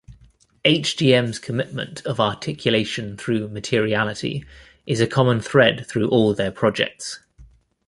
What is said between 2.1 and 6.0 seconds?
articulation through materiality is a common thread